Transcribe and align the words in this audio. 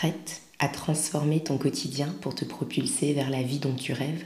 Prête 0.00 0.40
à 0.58 0.68
transformer 0.68 1.40
ton 1.40 1.58
quotidien 1.58 2.08
pour 2.22 2.34
te 2.34 2.46
propulser 2.46 3.12
vers 3.12 3.28
la 3.28 3.42
vie 3.42 3.58
dont 3.58 3.74
tu 3.74 3.92
rêves 3.92 4.24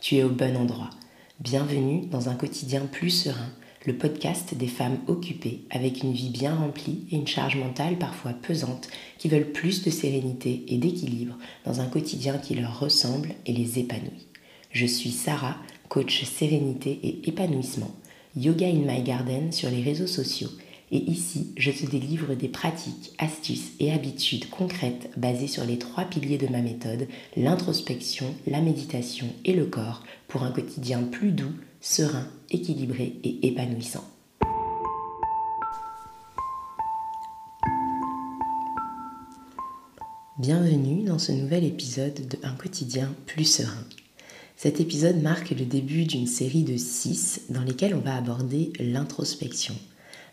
Tu 0.00 0.16
es 0.16 0.24
au 0.24 0.28
bon 0.28 0.56
endroit. 0.56 0.90
Bienvenue 1.38 2.06
dans 2.06 2.28
un 2.28 2.34
quotidien 2.34 2.86
plus 2.90 3.10
serein, 3.10 3.52
le 3.86 3.96
podcast 3.96 4.52
des 4.56 4.66
femmes 4.66 4.98
occupées 5.06 5.60
avec 5.70 6.02
une 6.02 6.12
vie 6.12 6.30
bien 6.30 6.56
remplie 6.56 7.06
et 7.12 7.14
une 7.14 7.28
charge 7.28 7.54
mentale 7.54 7.98
parfois 7.98 8.32
pesante 8.32 8.88
qui 9.16 9.28
veulent 9.28 9.52
plus 9.52 9.84
de 9.84 9.90
sérénité 9.90 10.64
et 10.66 10.76
d'équilibre 10.76 11.38
dans 11.64 11.80
un 11.80 11.86
quotidien 11.86 12.38
qui 12.38 12.56
leur 12.56 12.80
ressemble 12.80 13.28
et 13.46 13.52
les 13.52 13.78
épanouit. 13.78 14.26
Je 14.72 14.86
suis 14.86 15.12
Sarah, 15.12 15.56
coach 15.88 16.24
sérénité 16.24 16.98
et 17.04 17.28
épanouissement, 17.28 17.94
Yoga 18.34 18.66
in 18.66 18.92
My 18.92 19.04
Garden 19.04 19.52
sur 19.52 19.70
les 19.70 19.84
réseaux 19.84 20.08
sociaux 20.08 20.50
et 20.92 21.10
ici, 21.10 21.54
je 21.56 21.70
te 21.70 21.86
délivre 21.86 22.34
des 22.34 22.48
pratiques, 22.48 23.14
astuces 23.16 23.72
et 23.80 23.92
habitudes 23.92 24.50
concrètes 24.50 25.10
basées 25.16 25.46
sur 25.46 25.64
les 25.64 25.78
trois 25.78 26.04
piliers 26.04 26.36
de 26.36 26.48
ma 26.48 26.60
méthode, 26.60 27.08
l'introspection, 27.34 28.26
la 28.46 28.60
méditation 28.60 29.26
et 29.46 29.54
le 29.54 29.64
corps, 29.64 30.04
pour 30.28 30.42
un 30.42 30.50
quotidien 30.50 31.02
plus 31.02 31.32
doux, 31.32 31.54
serein, 31.80 32.28
équilibré 32.50 33.14
et 33.24 33.46
épanouissant. 33.46 34.04
Bienvenue 40.36 41.04
dans 41.04 41.18
ce 41.18 41.32
nouvel 41.32 41.64
épisode 41.64 42.28
de 42.28 42.36
Un 42.42 42.52
quotidien 42.52 43.14
plus 43.24 43.44
serein. 43.44 43.84
Cet 44.56 44.78
épisode 44.78 45.22
marque 45.22 45.50
le 45.50 45.64
début 45.64 46.04
d'une 46.04 46.26
série 46.26 46.64
de 46.64 46.76
six 46.76 47.42
dans 47.48 47.62
lesquelles 47.62 47.94
on 47.94 48.00
va 48.00 48.16
aborder 48.16 48.74
l'introspection 48.78 49.74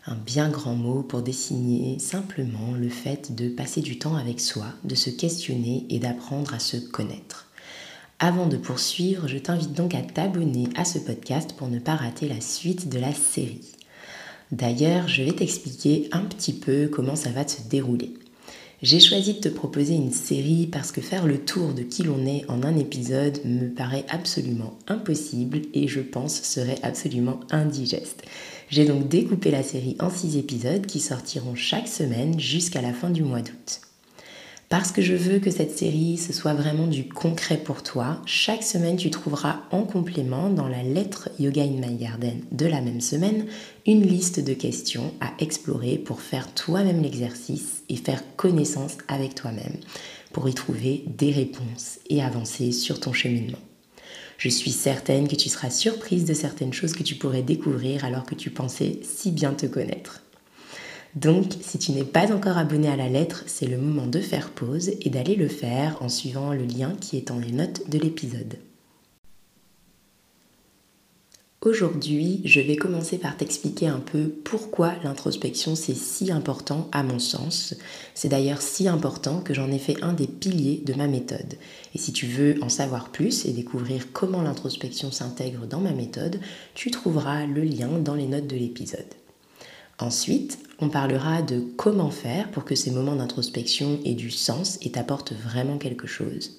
un 0.06 0.14
bien 0.14 0.48
grand 0.48 0.74
mot 0.74 1.02
pour 1.02 1.22
désigner 1.22 1.98
simplement 1.98 2.72
le 2.78 2.88
fait 2.88 3.34
de 3.34 3.48
passer 3.48 3.80
du 3.80 3.98
temps 3.98 4.16
avec 4.16 4.40
soi, 4.40 4.66
de 4.84 4.94
se 4.94 5.10
questionner 5.10 5.86
et 5.90 5.98
d'apprendre 5.98 6.54
à 6.54 6.58
se 6.58 6.76
connaître. 6.76 7.46
Avant 8.18 8.46
de 8.46 8.56
poursuivre, 8.56 9.28
je 9.28 9.38
t'invite 9.38 9.72
donc 9.72 9.94
à 9.94 10.02
t'abonner 10.02 10.68
à 10.76 10.84
ce 10.84 10.98
podcast 10.98 11.54
pour 11.54 11.68
ne 11.68 11.78
pas 11.78 11.96
rater 11.96 12.28
la 12.28 12.40
suite 12.40 12.88
de 12.88 12.98
la 12.98 13.14
série. 13.14 13.72
D'ailleurs, 14.52 15.08
je 15.08 15.22
vais 15.22 15.32
t'expliquer 15.32 16.08
un 16.12 16.22
petit 16.22 16.52
peu 16.52 16.88
comment 16.92 17.16
ça 17.16 17.30
va 17.30 17.46
se 17.46 17.62
dérouler. 17.68 18.12
J'ai 18.82 18.98
choisi 18.98 19.34
de 19.34 19.40
te 19.40 19.48
proposer 19.50 19.94
une 19.94 20.10
série 20.10 20.66
parce 20.66 20.90
que 20.90 21.02
faire 21.02 21.26
le 21.26 21.36
tour 21.36 21.74
de 21.74 21.82
qui 21.82 22.02
l'on 22.02 22.24
est 22.24 22.48
en 22.48 22.62
un 22.62 22.78
épisode 22.78 23.38
me 23.44 23.68
paraît 23.68 24.06
absolument 24.08 24.78
impossible 24.88 25.60
et 25.74 25.86
je 25.86 26.00
pense 26.00 26.40
serait 26.42 26.78
absolument 26.82 27.40
indigeste. 27.50 28.22
J'ai 28.70 28.86
donc 28.86 29.06
découpé 29.06 29.50
la 29.50 29.62
série 29.62 29.96
en 30.00 30.08
six 30.08 30.38
épisodes 30.38 30.86
qui 30.86 31.00
sortiront 31.00 31.54
chaque 31.54 31.88
semaine 31.88 32.40
jusqu'à 32.40 32.80
la 32.80 32.94
fin 32.94 33.10
du 33.10 33.22
mois 33.22 33.42
d'août. 33.42 33.82
Parce 34.70 34.92
que 34.92 35.02
je 35.02 35.14
veux 35.16 35.40
que 35.40 35.50
cette 35.50 35.76
série, 35.76 36.16
ce 36.16 36.32
soit 36.32 36.54
vraiment 36.54 36.86
du 36.86 37.08
concret 37.08 37.56
pour 37.56 37.82
toi, 37.82 38.22
chaque 38.24 38.62
semaine 38.62 38.96
tu 38.96 39.10
trouveras 39.10 39.62
en 39.72 39.82
complément 39.82 40.48
dans 40.48 40.68
la 40.68 40.84
lettre 40.84 41.28
Yoga 41.40 41.64
in 41.64 41.84
My 41.84 41.96
Garden 41.96 42.40
de 42.52 42.66
la 42.66 42.80
même 42.80 43.00
semaine 43.00 43.46
une 43.84 44.06
liste 44.06 44.38
de 44.38 44.54
questions 44.54 45.12
à 45.20 45.32
explorer 45.40 45.98
pour 45.98 46.20
faire 46.20 46.54
toi-même 46.54 47.02
l'exercice 47.02 47.82
et 47.88 47.96
faire 47.96 48.22
connaissance 48.36 48.96
avec 49.08 49.34
toi-même, 49.34 49.74
pour 50.32 50.48
y 50.48 50.54
trouver 50.54 51.02
des 51.18 51.32
réponses 51.32 51.98
et 52.08 52.22
avancer 52.22 52.70
sur 52.70 53.00
ton 53.00 53.12
cheminement. 53.12 53.58
Je 54.38 54.50
suis 54.50 54.70
certaine 54.70 55.26
que 55.26 55.34
tu 55.34 55.48
seras 55.48 55.70
surprise 55.70 56.26
de 56.26 56.32
certaines 56.32 56.72
choses 56.72 56.92
que 56.92 57.02
tu 57.02 57.16
pourrais 57.16 57.42
découvrir 57.42 58.04
alors 58.04 58.24
que 58.24 58.36
tu 58.36 58.50
pensais 58.50 59.00
si 59.02 59.32
bien 59.32 59.52
te 59.52 59.66
connaître. 59.66 60.22
Donc, 61.16 61.56
si 61.60 61.78
tu 61.78 61.92
n'es 61.92 62.04
pas 62.04 62.32
encore 62.32 62.56
abonné 62.56 62.88
à 62.88 62.96
la 62.96 63.08
lettre, 63.08 63.42
c'est 63.46 63.66
le 63.66 63.78
moment 63.78 64.06
de 64.06 64.20
faire 64.20 64.50
pause 64.50 64.92
et 65.00 65.10
d'aller 65.10 65.34
le 65.34 65.48
faire 65.48 66.00
en 66.00 66.08
suivant 66.08 66.52
le 66.52 66.64
lien 66.64 66.94
qui 67.00 67.16
est 67.16 67.28
dans 67.28 67.38
les 67.38 67.52
notes 67.52 67.90
de 67.90 67.98
l'épisode. 67.98 68.58
Aujourd'hui, 71.62 72.40
je 72.46 72.60
vais 72.60 72.76
commencer 72.76 73.18
par 73.18 73.36
t'expliquer 73.36 73.86
un 73.86 74.00
peu 74.00 74.30
pourquoi 74.44 74.94
l'introspection 75.04 75.74
c'est 75.74 75.96
si 75.96 76.32
important 76.32 76.88
à 76.90 77.02
mon 77.02 77.18
sens. 77.18 77.74
C'est 78.14 78.30
d'ailleurs 78.30 78.62
si 78.62 78.88
important 78.88 79.40
que 79.40 79.52
j'en 79.52 79.70
ai 79.70 79.78
fait 79.78 80.02
un 80.02 80.14
des 80.14 80.26
piliers 80.26 80.80
de 80.86 80.94
ma 80.94 81.06
méthode. 81.06 81.58
Et 81.94 81.98
si 81.98 82.14
tu 82.14 82.24
veux 82.24 82.54
en 82.62 82.70
savoir 82.70 83.12
plus 83.12 83.44
et 83.44 83.52
découvrir 83.52 84.10
comment 84.14 84.40
l'introspection 84.40 85.10
s'intègre 85.10 85.66
dans 85.66 85.80
ma 85.80 85.92
méthode, 85.92 86.40
tu 86.72 86.90
trouveras 86.90 87.44
le 87.44 87.62
lien 87.62 87.98
dans 87.98 88.14
les 88.14 88.26
notes 88.26 88.46
de 88.46 88.56
l'épisode. 88.56 89.19
Ensuite, 90.00 90.58
on 90.78 90.88
parlera 90.88 91.42
de 91.42 91.60
comment 91.76 92.10
faire 92.10 92.50
pour 92.50 92.64
que 92.64 92.74
ces 92.74 92.90
moments 92.90 93.16
d'introspection 93.16 93.98
aient 94.04 94.14
du 94.14 94.30
sens 94.30 94.78
et 94.80 94.92
t'apportent 94.92 95.34
vraiment 95.34 95.76
quelque 95.76 96.06
chose. 96.06 96.56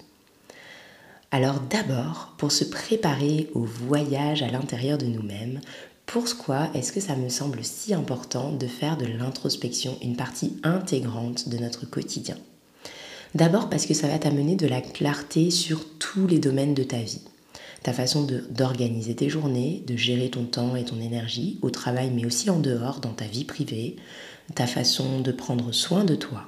Alors 1.31 1.59
d'abord, 1.59 2.35
pour 2.38 2.51
se 2.51 2.63
préparer 2.63 3.50
au 3.53 3.62
voyage 3.63 4.44
à 4.44 4.51
l'intérieur 4.51 5.00
de 5.00 5.07
nous-mêmes, 5.07 5.59
pourquoi 6.06 6.69
est-ce 6.75 6.91
que 6.91 7.00
ça 7.00 7.16
me 7.16 7.30
semble 7.30 7.63
si 7.63 7.94
important 7.94 8.51
de 8.51 8.68
faire 8.68 8.97
de 8.97 9.06
l'introspection 9.06 9.97
une 10.03 10.18
partie 10.18 10.57
intégrante 10.62 11.50
de 11.50 11.57
notre 11.57 11.90
quotidien? 11.90 12.38
D'abord 13.34 13.69
parce 13.69 13.85
que 13.85 13.94
ça 13.94 14.07
va 14.07 14.19
t'amener 14.19 14.56
de 14.56 14.68
la 14.68 14.81
clarté 14.81 15.51
sur 15.51 15.85
tous 15.97 16.28
les 16.28 16.40
domaines 16.40 16.74
de 16.74 16.84
ta 16.84 16.97
vie. 16.97 17.22
Ta 17.84 17.94
façon 17.94 18.28
d'organiser 18.52 19.16
tes 19.16 19.30
journées, 19.30 19.84
de 19.88 19.96
gérer 19.96 20.30
ton 20.30 20.46
temps 20.46 20.75
et 20.75 20.86
ton 20.86 21.00
énergie 21.00 21.58
au 21.62 21.72
travail 21.72 22.12
mais 22.14 22.25
aussi 22.25 22.50
en 22.50 22.59
dehors, 22.59 23.00
dans 23.00 23.14
ta 23.14 23.25
vie 23.25 23.46
privée, 23.46 23.96
ta 24.53 24.68
façon 24.68 25.19
de 25.19 25.31
prendre 25.31 25.72
soin 25.72 26.03
de 26.03 26.16
toi, 26.16 26.46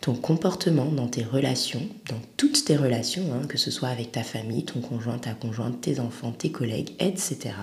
ton 0.00 0.14
comportement 0.14 0.86
dans 0.86 1.06
tes 1.06 1.22
relations, 1.22 1.86
dans 2.08 2.20
toutes 2.36 2.64
tes 2.64 2.76
relations, 2.76 3.32
hein, 3.32 3.46
que 3.46 3.56
ce 3.56 3.70
soit 3.70 3.88
avec 3.88 4.12
ta 4.12 4.22
famille, 4.22 4.64
ton 4.64 4.80
conjoint, 4.80 5.18
ta 5.18 5.32
conjointe, 5.32 5.80
tes 5.80 6.00
enfants, 6.00 6.32
tes 6.32 6.50
collègues, 6.50 6.90
etc. 6.98 7.54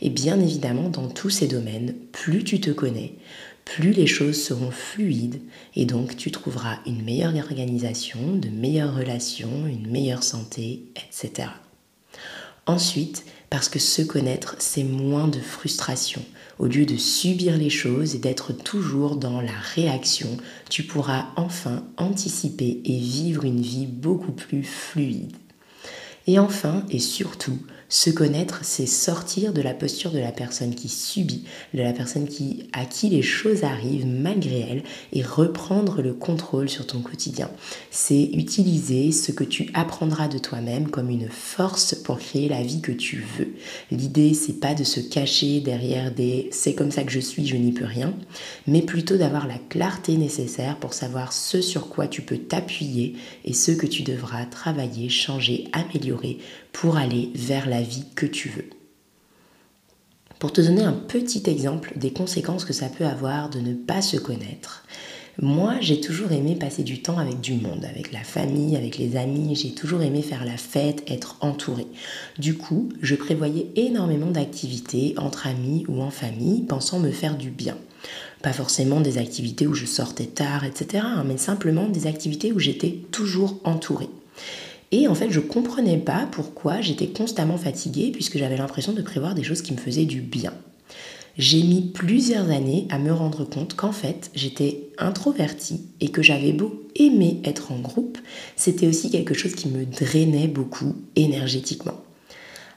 Et 0.00 0.10
bien 0.10 0.40
évidemment, 0.40 0.88
dans 0.88 1.08
tous 1.08 1.30
ces 1.30 1.48
domaines, 1.48 1.94
plus 2.12 2.44
tu 2.44 2.60
te 2.60 2.70
connais, 2.70 3.14
plus 3.64 3.92
les 3.92 4.06
choses 4.06 4.42
seront 4.42 4.70
fluides 4.70 5.40
et 5.76 5.84
donc 5.84 6.16
tu 6.16 6.30
trouveras 6.30 6.78
une 6.86 7.02
meilleure 7.02 7.36
organisation, 7.36 8.36
de 8.36 8.48
meilleures 8.48 8.96
relations, 8.96 9.66
une 9.66 9.90
meilleure 9.90 10.22
santé, 10.22 10.84
etc. 10.96 11.48
Ensuite, 12.66 13.24
parce 13.50 13.68
que 13.68 13.78
se 13.78 14.02
connaître, 14.02 14.56
c'est 14.58 14.84
moins 14.84 15.28
de 15.28 15.40
frustration, 15.40 16.22
au 16.58 16.66
lieu 16.66 16.84
de 16.84 16.96
subir 16.96 17.56
les 17.56 17.70
choses 17.70 18.14
et 18.14 18.18
d'être 18.18 18.52
toujours 18.52 19.16
dans 19.16 19.40
la 19.40 19.58
réaction, 19.74 20.36
tu 20.68 20.82
pourras 20.82 21.26
enfin 21.36 21.84
anticiper 21.96 22.80
et 22.84 22.98
vivre 22.98 23.44
une 23.44 23.62
vie 23.62 23.86
beaucoup 23.86 24.32
plus 24.32 24.64
fluide. 24.64 25.32
Et 26.26 26.38
enfin, 26.38 26.84
et 26.90 26.98
surtout, 26.98 27.58
se 27.88 28.10
connaître, 28.10 28.60
c'est 28.62 28.86
sortir 28.86 29.52
de 29.52 29.62
la 29.62 29.72
posture 29.72 30.10
de 30.10 30.18
la 30.18 30.32
personne 30.32 30.74
qui 30.74 30.88
subit, 30.88 31.44
de 31.72 31.82
la 31.82 31.92
personne 31.92 32.28
qui, 32.28 32.68
à 32.72 32.84
qui 32.84 33.08
les 33.08 33.22
choses 33.22 33.64
arrivent 33.64 34.06
malgré 34.06 34.60
elle, 34.60 34.82
et 35.12 35.22
reprendre 35.22 36.02
le 36.02 36.12
contrôle 36.12 36.68
sur 36.68 36.86
ton 36.86 37.00
quotidien. 37.00 37.50
C'est 37.90 38.30
utiliser 38.34 39.10
ce 39.12 39.32
que 39.32 39.44
tu 39.44 39.70
apprendras 39.72 40.28
de 40.28 40.38
toi-même 40.38 40.88
comme 40.88 41.08
une 41.08 41.30
force 41.30 41.94
pour 41.94 42.18
créer 42.18 42.48
la 42.48 42.62
vie 42.62 42.82
que 42.82 42.92
tu 42.92 43.24
veux. 43.38 43.54
L'idée, 43.90 44.34
c'est 44.34 44.60
pas 44.60 44.74
de 44.74 44.84
se 44.84 45.00
cacher 45.00 45.60
derrière 45.60 46.12
des 46.12 46.50
c'est 46.52 46.74
comme 46.74 46.90
ça 46.90 47.04
que 47.04 47.12
je 47.12 47.20
suis, 47.20 47.46
je 47.46 47.56
n'y 47.56 47.72
peux 47.72 47.84
rien, 47.84 48.14
mais 48.66 48.82
plutôt 48.82 49.16
d'avoir 49.16 49.46
la 49.46 49.58
clarté 49.68 50.16
nécessaire 50.16 50.76
pour 50.76 50.92
savoir 50.92 51.32
ce 51.32 51.60
sur 51.62 51.88
quoi 51.88 52.06
tu 52.06 52.22
peux 52.22 52.38
t'appuyer 52.38 53.16
et 53.44 53.54
ce 53.54 53.72
que 53.72 53.86
tu 53.86 54.02
devras 54.02 54.44
travailler, 54.44 55.08
changer, 55.08 55.68
améliorer 55.72 56.38
pour 56.72 56.96
aller 56.96 57.30
vers 57.34 57.68
la 57.68 57.77
vie 57.82 58.04
que 58.14 58.26
tu 58.26 58.48
veux. 58.48 58.68
Pour 60.38 60.52
te 60.52 60.60
donner 60.60 60.84
un 60.84 60.92
petit 60.92 61.42
exemple 61.46 61.92
des 61.96 62.12
conséquences 62.12 62.64
que 62.64 62.72
ça 62.72 62.88
peut 62.88 63.06
avoir 63.06 63.50
de 63.50 63.58
ne 63.58 63.74
pas 63.74 64.02
se 64.02 64.16
connaître, 64.16 64.84
moi 65.40 65.74
j'ai 65.80 66.00
toujours 66.00 66.30
aimé 66.30 66.54
passer 66.54 66.84
du 66.84 67.02
temps 67.02 67.18
avec 67.18 67.40
du 67.40 67.54
monde, 67.54 67.84
avec 67.84 68.12
la 68.12 68.22
famille, 68.22 68.76
avec 68.76 68.98
les 68.98 69.16
amis, 69.16 69.56
j'ai 69.56 69.72
toujours 69.72 70.02
aimé 70.02 70.22
faire 70.22 70.44
la 70.44 70.56
fête, 70.56 71.02
être 71.10 71.38
entourée. 71.40 71.88
Du 72.38 72.54
coup, 72.54 72.88
je 73.02 73.16
prévoyais 73.16 73.66
énormément 73.74 74.30
d'activités 74.30 75.14
entre 75.16 75.48
amis 75.48 75.84
ou 75.88 76.02
en 76.02 76.10
famille, 76.10 76.62
pensant 76.62 77.00
me 77.00 77.10
faire 77.10 77.36
du 77.36 77.50
bien. 77.50 77.76
Pas 78.40 78.52
forcément 78.52 79.00
des 79.00 79.18
activités 79.18 79.66
où 79.66 79.74
je 79.74 79.86
sortais 79.86 80.26
tard, 80.26 80.64
etc., 80.64 81.02
hein, 81.04 81.24
mais 81.26 81.36
simplement 81.36 81.88
des 81.88 82.06
activités 82.06 82.52
où 82.52 82.60
j'étais 82.60 83.00
toujours 83.10 83.58
entourée. 83.64 84.10
Et 84.90 85.06
en 85.06 85.14
fait, 85.14 85.30
je 85.30 85.40
comprenais 85.40 85.98
pas 85.98 86.28
pourquoi 86.30 86.80
j'étais 86.80 87.08
constamment 87.08 87.58
fatiguée 87.58 88.10
puisque 88.12 88.38
j'avais 88.38 88.56
l'impression 88.56 88.92
de 88.92 89.02
prévoir 89.02 89.34
des 89.34 89.42
choses 89.42 89.62
qui 89.62 89.72
me 89.72 89.78
faisaient 89.78 90.06
du 90.06 90.20
bien. 90.20 90.54
J'ai 91.36 91.62
mis 91.62 91.82
plusieurs 91.82 92.50
années 92.50 92.88
à 92.90 92.98
me 92.98 93.12
rendre 93.12 93.44
compte 93.44 93.76
qu'en 93.76 93.92
fait, 93.92 94.30
j'étais 94.34 94.88
introvertie 94.98 95.82
et 96.00 96.08
que 96.08 96.22
j'avais 96.22 96.52
beau 96.52 96.88
aimer 96.96 97.40
être 97.44 97.70
en 97.70 97.78
groupe, 97.78 98.18
c'était 98.56 98.88
aussi 98.88 99.10
quelque 99.10 99.34
chose 99.34 99.54
qui 99.54 99.68
me 99.68 99.86
drainait 99.86 100.48
beaucoup 100.48 100.96
énergétiquement. 101.14 102.02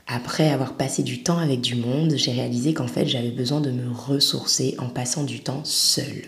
Après 0.06 0.50
avoir 0.50 0.74
passé 0.74 1.02
du 1.02 1.24
temps 1.24 1.40
avec 1.40 1.62
du 1.62 1.76
monde, 1.76 2.14
j'ai 2.18 2.34
réalisé 2.34 2.74
qu'en 2.74 2.88
fait, 2.88 3.08
j'avais 3.08 3.32
besoin 3.32 3.62
de 3.62 3.72
me 3.72 3.90
ressourcer 3.92 4.76
en 4.78 4.90
passant 4.90 5.24
du 5.24 5.40
temps 5.40 5.62
seule. 5.64 6.26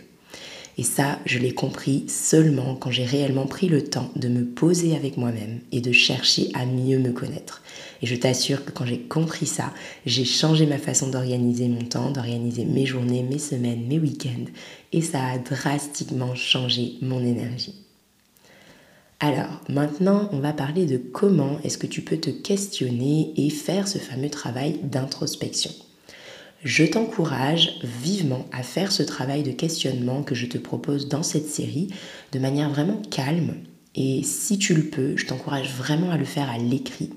Et 0.77 0.83
ça, 0.83 1.19
je 1.25 1.37
l'ai 1.37 1.53
compris 1.53 2.05
seulement 2.07 2.75
quand 2.75 2.89
j'ai 2.89 3.05
réellement 3.05 3.45
pris 3.45 3.67
le 3.67 3.83
temps 3.83 4.09
de 4.15 4.27
me 4.27 4.43
poser 4.43 4.95
avec 4.95 5.17
moi-même 5.17 5.59
et 5.71 5.81
de 5.81 5.91
chercher 5.91 6.49
à 6.55 6.65
mieux 6.65 6.97
me 6.97 7.11
connaître. 7.11 7.61
Et 8.01 8.07
je 8.07 8.15
t'assure 8.15 8.65
que 8.65 8.71
quand 8.71 8.85
j'ai 8.85 8.99
compris 8.99 9.45
ça, 9.45 9.71
j'ai 10.05 10.25
changé 10.25 10.65
ma 10.65 10.79
façon 10.79 11.09
d'organiser 11.09 11.67
mon 11.67 11.83
temps, 11.83 12.11
d'organiser 12.11 12.65
mes 12.65 12.85
journées, 12.85 13.23
mes 13.23 13.39
semaines, 13.39 13.85
mes 13.87 13.99
week-ends. 13.99 14.51
Et 14.91 15.01
ça 15.01 15.23
a 15.25 15.37
drastiquement 15.37 16.33
changé 16.33 16.93
mon 17.01 17.23
énergie. 17.23 17.75
Alors, 19.19 19.61
maintenant, 19.69 20.27
on 20.33 20.39
va 20.39 20.51
parler 20.51 20.85
de 20.85 20.97
comment 20.97 21.57
est-ce 21.63 21.77
que 21.77 21.87
tu 21.87 22.01
peux 22.01 22.17
te 22.17 22.29
questionner 22.29 23.31
et 23.37 23.49
faire 23.49 23.87
ce 23.87 23.99
fameux 23.99 24.29
travail 24.29 24.79
d'introspection. 24.83 25.71
Je 26.63 26.85
t'encourage 26.85 27.77
vivement 27.83 28.45
à 28.53 28.63
faire 28.63 28.93
ce 28.93 29.03
travail 29.03 29.43
de 29.43 29.51
questionnement 29.51 30.23
que 30.23 30.33
je 30.33 30.45
te 30.45 30.57
propose 30.57 31.09
dans 31.09 31.23
cette 31.23 31.49
série 31.49 31.89
de 32.31 32.39
manière 32.39 32.69
vraiment 32.69 33.01
calme. 33.11 33.55
Et 33.95 34.23
si 34.23 34.57
tu 34.57 34.73
le 34.73 34.83
peux, 34.83 35.17
je 35.17 35.25
t'encourage 35.25 35.73
vraiment 35.73 36.09
à 36.09 36.17
le 36.17 36.23
faire 36.23 36.49
à 36.49 36.57
l'écrit, 36.57 37.09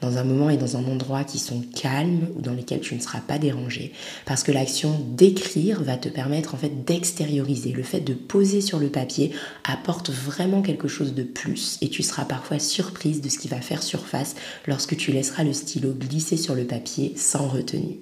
dans 0.00 0.16
un 0.16 0.24
moment 0.24 0.48
et 0.48 0.56
dans 0.56 0.78
un 0.78 0.84
endroit 0.86 1.24
qui 1.24 1.38
sont 1.38 1.62
calmes 1.74 2.26
ou 2.36 2.40
dans 2.40 2.54
lesquels 2.54 2.80
tu 2.80 2.94
ne 2.94 3.00
seras 3.00 3.20
pas 3.20 3.38
dérangé. 3.38 3.92
Parce 4.24 4.42
que 4.42 4.50
l'action 4.50 4.98
d'écrire 5.10 5.82
va 5.82 5.98
te 5.98 6.08
permettre 6.08 6.54
en 6.54 6.58
fait 6.58 6.86
d'extérioriser. 6.86 7.72
Le 7.72 7.82
fait 7.82 8.00
de 8.00 8.14
poser 8.14 8.62
sur 8.62 8.78
le 8.78 8.88
papier 8.88 9.30
apporte 9.64 10.08
vraiment 10.08 10.62
quelque 10.62 10.88
chose 10.88 11.12
de 11.12 11.22
plus 11.22 11.76
et 11.82 11.90
tu 11.90 12.02
seras 12.02 12.24
parfois 12.24 12.58
surprise 12.58 13.20
de 13.20 13.28
ce 13.28 13.38
qui 13.38 13.48
va 13.48 13.60
faire 13.60 13.82
surface 13.82 14.36
lorsque 14.66 14.96
tu 14.96 15.12
laisseras 15.12 15.44
le 15.44 15.52
stylo 15.52 15.92
glisser 15.92 16.38
sur 16.38 16.54
le 16.54 16.64
papier 16.64 17.12
sans 17.14 17.46
retenue. 17.46 17.98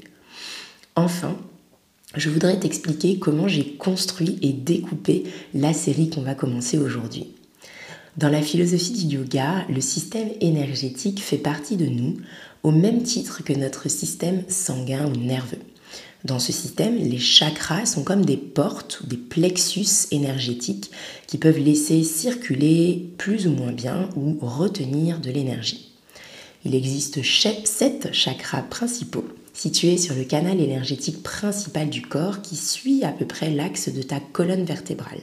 Enfin, 0.96 1.36
je 2.14 2.30
voudrais 2.30 2.58
t'expliquer 2.60 3.18
comment 3.18 3.48
j'ai 3.48 3.74
construit 3.74 4.38
et 4.42 4.52
découpé 4.52 5.24
la 5.52 5.72
série 5.72 6.08
qu'on 6.08 6.22
va 6.22 6.36
commencer 6.36 6.78
aujourd'hui. 6.78 7.26
Dans 8.16 8.28
la 8.28 8.42
philosophie 8.42 8.92
du 8.92 9.16
yoga, 9.16 9.66
le 9.68 9.80
système 9.80 10.28
énergétique 10.40 11.20
fait 11.20 11.38
partie 11.38 11.76
de 11.76 11.86
nous 11.86 12.18
au 12.62 12.70
même 12.70 13.02
titre 13.02 13.42
que 13.42 13.52
notre 13.52 13.90
système 13.90 14.44
sanguin 14.48 15.06
ou 15.06 15.16
nerveux. 15.16 15.58
Dans 16.24 16.38
ce 16.38 16.52
système, 16.52 16.96
les 16.96 17.18
chakras 17.18 17.86
sont 17.86 18.04
comme 18.04 18.24
des 18.24 18.36
portes 18.36 19.00
ou 19.00 19.06
des 19.06 19.16
plexus 19.16 20.06
énergétiques 20.12 20.92
qui 21.26 21.38
peuvent 21.38 21.58
laisser 21.58 22.04
circuler 22.04 23.10
plus 23.18 23.48
ou 23.48 23.50
moins 23.50 23.72
bien 23.72 24.08
ou 24.16 24.38
retenir 24.40 25.18
de 25.18 25.32
l'énergie. 25.32 25.90
Il 26.64 26.76
existe 26.76 27.22
sept 27.24 28.10
chakras 28.12 28.62
principaux 28.62 29.26
situé 29.54 29.96
sur 29.96 30.14
le 30.14 30.24
canal 30.24 30.60
énergétique 30.60 31.22
principal 31.22 31.88
du 31.88 32.02
corps 32.02 32.42
qui 32.42 32.56
suit 32.56 33.04
à 33.04 33.12
peu 33.12 33.24
près 33.24 33.50
l'axe 33.50 33.88
de 33.88 34.02
ta 34.02 34.20
colonne 34.20 34.64
vertébrale. 34.64 35.20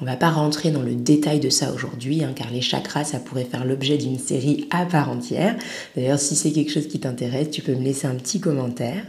On 0.00 0.04
va 0.04 0.16
pas 0.16 0.30
rentrer 0.30 0.72
dans 0.72 0.82
le 0.82 0.96
détail 0.96 1.38
de 1.38 1.48
ça 1.48 1.72
aujourd'hui, 1.72 2.24
hein, 2.24 2.32
car 2.34 2.50
les 2.50 2.60
chakras, 2.60 3.04
ça 3.04 3.20
pourrait 3.20 3.44
faire 3.44 3.64
l'objet 3.64 3.98
d'une 3.98 4.18
série 4.18 4.66
à 4.70 4.84
part 4.84 5.10
entière. 5.10 5.56
D'ailleurs, 5.94 6.18
si 6.18 6.34
c'est 6.34 6.50
quelque 6.50 6.72
chose 6.72 6.88
qui 6.88 6.98
t'intéresse, 6.98 7.50
tu 7.50 7.62
peux 7.62 7.74
me 7.74 7.84
laisser 7.84 8.08
un 8.08 8.16
petit 8.16 8.40
commentaire. 8.40 9.04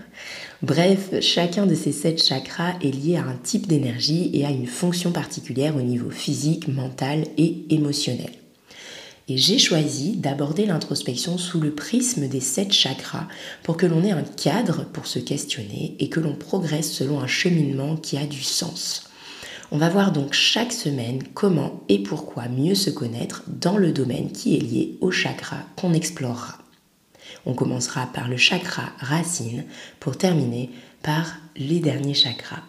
Bref, 0.62 1.20
chacun 1.20 1.66
de 1.66 1.74
ces 1.74 1.92
sept 1.92 2.24
chakras 2.24 2.76
est 2.84 2.92
lié 2.92 3.18
à 3.18 3.24
un 3.24 3.36
type 3.42 3.66
d'énergie 3.66 4.30
et 4.34 4.46
à 4.46 4.52
une 4.52 4.68
fonction 4.68 5.12
particulière 5.12 5.76
au 5.76 5.82
niveau 5.82 6.12
physique, 6.12 6.68
mental 6.68 7.24
et 7.38 7.66
émotionnel. 7.72 8.43
Et 9.30 9.38
j'ai 9.38 9.58
choisi 9.58 10.18
d'aborder 10.18 10.66
l'introspection 10.66 11.38
sous 11.38 11.62
le 11.62 11.74
prisme 11.74 12.28
des 12.28 12.42
sept 12.42 12.74
chakras 12.74 13.28
pour 13.64 13.78
que 13.78 13.86
l'on 13.86 14.04
ait 14.04 14.12
un 14.12 14.24
cadre 14.24 14.84
pour 14.84 15.08
se 15.08 15.20
questionner 15.20 15.96
et 16.00 16.10
que 16.10 16.20
l'on 16.20 16.36
progresse 16.36 16.92
selon 16.92 17.22
un 17.22 17.28
cheminement 17.28 17.96
qui 17.96 18.18
a 18.18 18.25
du 18.25 18.44
sens. 18.44 19.10
On 19.72 19.78
va 19.78 19.90
voir 19.90 20.12
donc 20.12 20.34
chaque 20.34 20.74
semaine 20.74 21.24
comment 21.34 21.81
et 21.90 22.04
pourquoi 22.04 22.48
mieux 22.48 22.75
se 22.75 22.90
connaître 22.90 23.44
dans 23.48 23.78
le 23.78 23.92
domaine 23.92 24.31
qui 24.31 24.56
est 24.56 24.60
lié 24.60 24.98
au 25.00 25.10
chakra 25.10 25.58
qu'on 25.78 25.94
explorera. 25.94 26.60
On 27.46 27.54
commencera 27.54 28.08
par 28.08 28.28
le 28.28 28.38
chakra 28.38 28.92
racine 29.00 29.64
pour 30.00 30.18
terminer 30.18 30.69
par 31.02 31.38
les 31.56 31.80
derniers 31.80 32.14
chakras. 32.14 32.64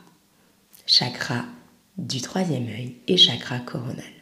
Chakra 0.86 1.44
du 1.98 2.20
troisième 2.20 2.68
œil 2.68 2.94
et 3.06 3.16
chakra 3.16 3.58
coronal. 3.58 4.13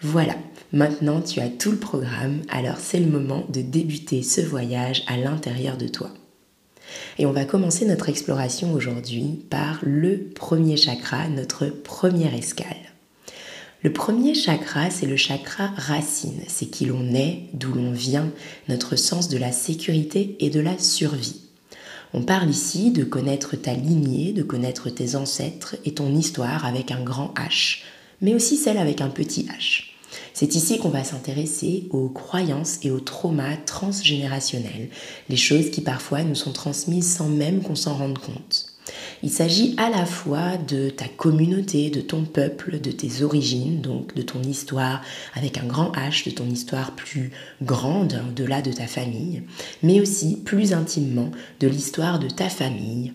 Voilà, 0.00 0.36
maintenant 0.72 1.20
tu 1.20 1.40
as 1.40 1.48
tout 1.48 1.70
le 1.70 1.78
programme, 1.78 2.42
alors 2.50 2.76
c'est 2.78 3.00
le 3.00 3.10
moment 3.10 3.44
de 3.48 3.62
débuter 3.62 4.22
ce 4.22 4.40
voyage 4.40 5.02
à 5.06 5.16
l'intérieur 5.16 5.76
de 5.76 5.88
toi. 5.88 6.10
Et 7.18 7.26
on 7.26 7.32
va 7.32 7.44
commencer 7.44 7.86
notre 7.86 8.08
exploration 8.08 8.74
aujourd'hui 8.74 9.44
par 9.50 9.78
le 9.82 10.30
premier 10.34 10.76
chakra, 10.76 11.28
notre 11.28 11.66
première 11.66 12.34
escale. 12.34 12.76
Le 13.82 13.92
premier 13.92 14.34
chakra, 14.34 14.88
c'est 14.90 15.06
le 15.06 15.16
chakra 15.16 15.70
racine, 15.76 16.40
c'est 16.48 16.66
qui 16.66 16.86
l'on 16.86 17.12
est, 17.14 17.50
d'où 17.52 17.72
l'on 17.74 17.92
vient, 17.92 18.30
notre 18.68 18.96
sens 18.96 19.28
de 19.28 19.36
la 19.36 19.52
sécurité 19.52 20.36
et 20.40 20.48
de 20.48 20.60
la 20.60 20.78
survie. 20.78 21.42
On 22.14 22.22
parle 22.22 22.48
ici 22.48 22.92
de 22.92 23.04
connaître 23.04 23.56
ta 23.56 23.74
lignée, 23.74 24.32
de 24.32 24.42
connaître 24.42 24.88
tes 24.88 25.16
ancêtres 25.16 25.76
et 25.84 25.94
ton 25.94 26.14
histoire 26.14 26.64
avec 26.64 26.92
un 26.92 27.02
grand 27.02 27.34
H, 27.34 27.82
mais 28.20 28.34
aussi 28.34 28.56
celle 28.56 28.78
avec 28.78 29.00
un 29.00 29.08
petit 29.08 29.46
h. 29.46 29.84
C'est 30.32 30.54
ici 30.54 30.78
qu'on 30.78 30.88
va 30.88 31.04
s'intéresser 31.04 31.88
aux 31.90 32.08
croyances 32.08 32.78
et 32.82 32.90
aux 32.90 33.00
traumas 33.00 33.56
transgénérationnels, 33.66 34.88
les 35.28 35.36
choses 35.36 35.70
qui 35.70 35.80
parfois 35.80 36.22
nous 36.22 36.34
sont 36.34 36.52
transmises 36.52 37.16
sans 37.16 37.28
même 37.28 37.62
qu'on 37.62 37.76
s'en 37.76 37.94
rende 37.94 38.18
compte. 38.18 38.66
Il 39.22 39.30
s'agit 39.30 39.74
à 39.78 39.88
la 39.90 40.04
fois 40.04 40.56
de 40.56 40.90
ta 40.90 41.08
communauté, 41.08 41.88
de 41.88 42.00
ton 42.00 42.24
peuple, 42.24 42.80
de 42.80 42.90
tes 42.90 43.22
origines, 43.22 43.80
donc 43.80 44.14
de 44.14 44.22
ton 44.22 44.42
histoire 44.42 45.00
avec 45.34 45.56
un 45.56 45.66
grand 45.66 45.92
H, 45.92 46.26
de 46.26 46.30
ton 46.30 46.46
histoire 46.46 46.92
plus 46.92 47.30
grande 47.62 48.20
au-delà 48.28 48.60
de 48.60 48.72
ta 48.72 48.86
famille, 48.86 49.42
mais 49.82 50.00
aussi 50.00 50.36
plus 50.36 50.72
intimement 50.72 51.30
de 51.60 51.68
l'histoire 51.68 52.18
de 52.18 52.28
ta 52.28 52.48
famille, 52.48 53.12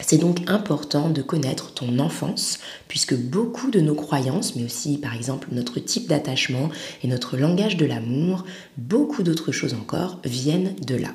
c'est 0.00 0.18
donc 0.18 0.48
important 0.48 1.08
de 1.08 1.22
connaître 1.22 1.72
ton 1.72 1.98
enfance, 2.00 2.58
puisque 2.88 3.14
beaucoup 3.14 3.70
de 3.70 3.80
nos 3.80 3.94
croyances, 3.94 4.56
mais 4.56 4.64
aussi 4.64 4.98
par 4.98 5.14
exemple 5.14 5.48
notre 5.52 5.78
type 5.78 6.08
d'attachement 6.08 6.68
et 7.02 7.08
notre 7.08 7.36
langage 7.36 7.76
de 7.76 7.86
l'amour, 7.86 8.44
beaucoup 8.76 9.22
d'autres 9.22 9.52
choses 9.52 9.74
encore, 9.74 10.18
viennent 10.24 10.74
de 10.84 10.96
là. 10.96 11.10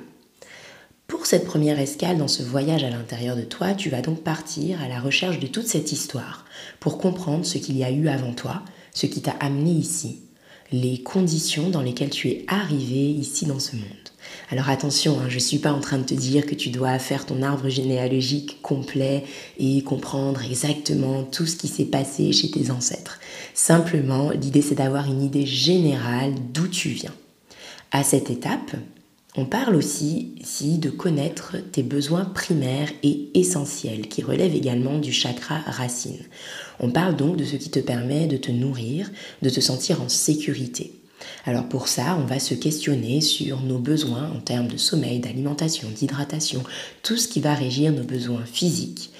Pour 1.07 1.25
cette 1.25 1.45
première 1.45 1.79
escale 1.79 2.17
dans 2.17 2.27
ce 2.27 2.43
voyage 2.43 2.83
à 2.83 2.89
l'intérieur 2.89 3.35
de 3.35 3.41
toi, 3.41 3.73
tu 3.73 3.89
vas 3.89 4.01
donc 4.01 4.23
partir 4.23 4.81
à 4.81 4.87
la 4.87 4.99
recherche 4.99 5.39
de 5.39 5.47
toute 5.47 5.67
cette 5.67 5.91
histoire, 5.91 6.45
pour 6.79 6.97
comprendre 6.99 7.45
ce 7.45 7.57
qu'il 7.57 7.77
y 7.77 7.83
a 7.83 7.91
eu 7.91 8.07
avant 8.07 8.33
toi, 8.33 8.63
ce 8.93 9.07
qui 9.07 9.21
t'a 9.21 9.35
amené 9.39 9.71
ici, 9.71 10.21
les 10.71 10.99
conditions 10.99 11.69
dans 11.69 11.81
lesquelles 11.81 12.09
tu 12.09 12.29
es 12.29 12.45
arrivé 12.47 13.09
ici 13.11 13.45
dans 13.45 13.59
ce 13.59 13.75
monde. 13.75 13.85
Alors 14.51 14.69
attention, 14.69 15.19
hein, 15.19 15.29
je 15.29 15.35
ne 15.35 15.39
suis 15.39 15.59
pas 15.59 15.71
en 15.71 15.79
train 15.79 15.97
de 15.97 16.03
te 16.03 16.13
dire 16.13 16.45
que 16.45 16.55
tu 16.55 16.69
dois 16.69 16.97
faire 16.99 17.25
ton 17.25 17.41
arbre 17.41 17.69
généalogique 17.69 18.61
complet 18.61 19.23
et 19.57 19.83
comprendre 19.83 20.41
exactement 20.43 21.23
tout 21.23 21.45
ce 21.45 21.55
qui 21.55 21.67
s'est 21.67 21.85
passé 21.85 22.31
chez 22.31 22.51
tes 22.51 22.71
ancêtres. 22.71 23.19
Simplement, 23.53 24.31
l'idée 24.31 24.61
c'est 24.61 24.75
d'avoir 24.75 25.05
une 25.05 25.23
idée 25.23 25.45
générale 25.45 26.33
d'où 26.53 26.67
tu 26.67 26.89
viens. 26.89 27.13
À 27.91 28.03
cette 28.03 28.29
étape, 28.29 28.75
on 29.39 29.45
parle 29.45 29.77
aussi 29.77 30.33
ici 30.37 30.79
de 30.79 30.89
connaître 30.89 31.55
tes 31.71 31.81
besoins 31.81 32.25
primaires 32.25 32.89
et 33.03 33.29
essentiels 33.35 34.09
qui 34.09 34.21
relèvent 34.21 34.53
également 34.53 34.99
du 34.99 35.13
chakra 35.13 35.59
racine. 35.65 36.19
On 36.81 36.91
parle 36.91 37.15
donc 37.15 37.37
de 37.37 37.45
ce 37.45 37.55
qui 37.55 37.69
te 37.69 37.79
permet 37.79 38.27
de 38.27 38.35
te 38.35 38.51
nourrir, 38.51 39.09
de 39.41 39.49
te 39.49 39.61
sentir 39.61 40.01
en 40.01 40.09
sécurité. 40.09 40.91
Alors 41.45 41.69
pour 41.69 41.87
ça, 41.87 42.17
on 42.21 42.25
va 42.25 42.37
se 42.37 42.53
questionner 42.53 43.21
sur 43.21 43.61
nos 43.61 43.79
besoins 43.79 44.29
en 44.29 44.41
termes 44.41 44.67
de 44.67 44.75
sommeil, 44.75 45.19
d'alimentation, 45.19 45.87
d'hydratation, 45.87 46.61
tout 47.01 47.15
ce 47.15 47.29
qui 47.29 47.39
va 47.39 47.53
régir 47.53 47.93
nos 47.93 48.03
besoins 48.03 48.43
physiques. 48.43 49.11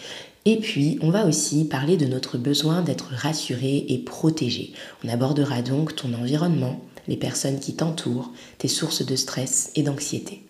Et 0.43 0.57
puis, 0.57 0.97
on 1.01 1.11
va 1.11 1.25
aussi 1.25 1.63
parler 1.65 1.95
de 1.95 2.05
notre 2.05 2.37
besoin 2.37 2.81
d'être 2.81 3.11
rassuré 3.13 3.85
et 3.87 3.99
protégé. 3.99 4.73
On 5.03 5.09
abordera 5.09 5.61
donc 5.61 5.95
ton 5.95 6.13
environnement, 6.13 6.81
les 7.09 7.17
personnes 7.17 7.59
qui 7.59 7.75
t'entourent, 7.75 8.31
tes 8.59 8.69
sources 8.69 9.05
de 9.05 9.15
stress 9.17 9.71
et 9.75 9.83
d'anxiété. 9.83 10.43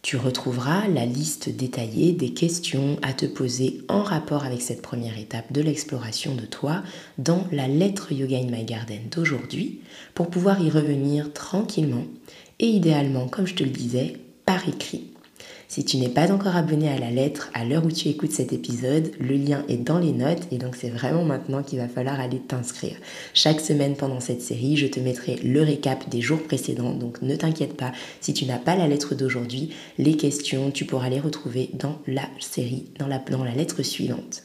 Tu 0.00 0.18
retrouveras 0.18 0.86
la 0.86 1.06
liste 1.06 1.48
détaillée 1.48 2.12
des 2.12 2.34
questions 2.34 2.98
à 3.00 3.14
te 3.14 3.24
poser 3.24 3.80
en 3.88 4.02
rapport 4.02 4.44
avec 4.44 4.60
cette 4.60 4.82
première 4.82 5.18
étape 5.18 5.50
de 5.50 5.62
l'exploration 5.62 6.34
de 6.34 6.44
toi 6.44 6.82
dans 7.16 7.46
la 7.50 7.68
lettre 7.68 8.12
Yoga 8.12 8.36
in 8.36 8.50
My 8.50 8.64
Garden 8.64 9.00
d'aujourd'hui 9.10 9.80
pour 10.14 10.28
pouvoir 10.28 10.60
y 10.60 10.70
revenir 10.70 11.32
tranquillement 11.32 12.04
et 12.58 12.66
idéalement, 12.66 13.28
comme 13.28 13.46
je 13.46 13.54
te 13.54 13.64
le 13.64 13.70
disais, 13.70 14.18
par 14.44 14.68
écrit. 14.68 15.13
Si 15.68 15.84
tu 15.84 15.96
n'es 15.96 16.08
pas 16.08 16.30
encore 16.30 16.56
abonné 16.56 16.88
à 16.88 16.98
la 16.98 17.10
lettre 17.10 17.50
à 17.54 17.64
l'heure 17.64 17.84
où 17.84 17.90
tu 17.90 18.08
écoutes 18.08 18.32
cet 18.32 18.52
épisode, 18.52 19.10
le 19.18 19.36
lien 19.36 19.64
est 19.68 19.76
dans 19.76 19.98
les 19.98 20.12
notes 20.12 20.46
et 20.50 20.58
donc 20.58 20.76
c'est 20.76 20.90
vraiment 20.90 21.24
maintenant 21.24 21.62
qu'il 21.62 21.78
va 21.78 21.88
falloir 21.88 22.20
aller 22.20 22.38
t'inscrire. 22.38 22.96
Chaque 23.32 23.60
semaine 23.60 23.96
pendant 23.96 24.20
cette 24.20 24.42
série, 24.42 24.76
je 24.76 24.86
te 24.86 25.00
mettrai 25.00 25.36
le 25.36 25.62
récap 25.62 26.08
des 26.08 26.20
jours 26.20 26.42
précédents, 26.42 26.94
donc 26.94 27.22
ne 27.22 27.36
t'inquiète 27.36 27.76
pas, 27.76 27.92
si 28.20 28.34
tu 28.34 28.44
n'as 28.46 28.58
pas 28.58 28.76
la 28.76 28.88
lettre 28.88 29.14
d'aujourd'hui, 29.14 29.70
les 29.98 30.16
questions, 30.16 30.70
tu 30.70 30.84
pourras 30.84 31.08
les 31.08 31.20
retrouver 31.20 31.70
dans 31.74 31.98
la 32.06 32.28
série, 32.40 32.84
dans 32.98 33.06
la, 33.06 33.22
la 33.44 33.54
lettre 33.54 33.82
suivante. 33.82 34.44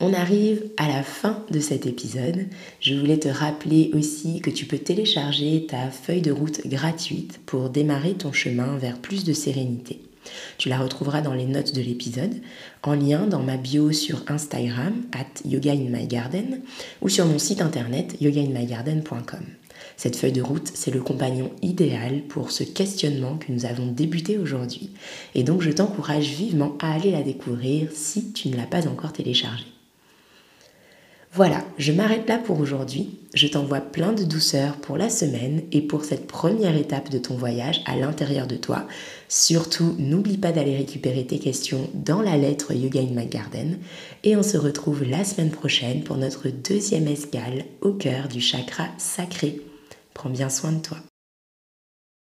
On 0.00 0.12
arrive 0.12 0.64
à 0.76 0.88
la 0.88 1.02
fin 1.02 1.44
de 1.50 1.60
cet 1.60 1.86
épisode. 1.86 2.46
Je 2.80 2.94
voulais 2.94 3.18
te 3.18 3.28
rappeler 3.28 3.90
aussi 3.94 4.40
que 4.40 4.50
tu 4.50 4.66
peux 4.66 4.78
télécharger 4.78 5.66
ta 5.66 5.88
feuille 5.90 6.20
de 6.20 6.32
route 6.32 6.66
gratuite 6.66 7.40
pour 7.46 7.70
démarrer 7.70 8.14
ton 8.14 8.32
chemin 8.32 8.76
vers 8.76 8.98
plus 8.98 9.24
de 9.24 9.32
sérénité. 9.32 10.00
Tu 10.58 10.68
la 10.68 10.78
retrouveras 10.78 11.20
dans 11.20 11.34
les 11.34 11.46
notes 11.46 11.74
de 11.74 11.80
l'épisode, 11.80 12.34
en 12.82 12.94
lien 12.94 13.26
dans 13.26 13.42
ma 13.42 13.56
bio 13.56 13.92
sur 13.92 14.22
Instagram, 14.28 14.94
at 15.12 15.46
yoga 15.46 15.72
in 15.72 15.90
my 15.90 16.06
garden, 16.06 16.60
ou 17.02 17.08
sur 17.08 17.26
mon 17.26 17.38
site 17.38 17.60
internet 17.60 18.16
yogainmygarden.com. 18.20 19.44
Cette 19.96 20.16
feuille 20.16 20.32
de 20.32 20.42
route, 20.42 20.70
c'est 20.74 20.90
le 20.90 21.00
compagnon 21.00 21.50
idéal 21.62 22.22
pour 22.22 22.50
ce 22.50 22.64
questionnement 22.64 23.36
que 23.36 23.52
nous 23.52 23.66
avons 23.66 23.86
débuté 23.86 24.38
aujourd'hui. 24.38 24.90
Et 25.34 25.42
donc 25.42 25.62
je 25.62 25.70
t'encourage 25.70 26.28
vivement 26.28 26.76
à 26.80 26.92
aller 26.92 27.10
la 27.10 27.22
découvrir 27.22 27.88
si 27.92 28.32
tu 28.32 28.48
ne 28.48 28.56
l'as 28.56 28.66
pas 28.66 28.88
encore 28.88 29.12
téléchargée. 29.12 29.73
Voilà, 31.36 31.64
je 31.78 31.90
m'arrête 31.90 32.28
là 32.28 32.38
pour 32.38 32.60
aujourd'hui. 32.60 33.18
Je 33.34 33.48
t'envoie 33.48 33.80
plein 33.80 34.12
de 34.12 34.22
douceur 34.22 34.76
pour 34.76 34.96
la 34.96 35.10
semaine 35.10 35.62
et 35.72 35.80
pour 35.82 36.04
cette 36.04 36.28
première 36.28 36.76
étape 36.76 37.10
de 37.10 37.18
ton 37.18 37.34
voyage 37.34 37.82
à 37.86 37.96
l'intérieur 37.96 38.46
de 38.46 38.54
toi. 38.54 38.86
Surtout, 39.28 39.96
n'oublie 39.98 40.36
pas 40.36 40.52
d'aller 40.52 40.76
récupérer 40.76 41.26
tes 41.26 41.40
questions 41.40 41.90
dans 41.92 42.22
la 42.22 42.36
lettre 42.36 42.72
Yoga 42.72 43.00
in 43.00 43.20
My 43.20 43.26
Garden. 43.26 43.78
Et 44.22 44.36
on 44.36 44.44
se 44.44 44.56
retrouve 44.56 45.02
la 45.02 45.24
semaine 45.24 45.50
prochaine 45.50 46.04
pour 46.04 46.18
notre 46.18 46.50
deuxième 46.50 47.08
escale 47.08 47.64
au 47.80 47.94
cœur 47.94 48.28
du 48.28 48.40
chakra 48.40 48.86
sacré. 48.98 49.60
Prends 50.14 50.30
bien 50.30 50.48
soin 50.48 50.70
de 50.70 50.82
toi. 50.82 50.98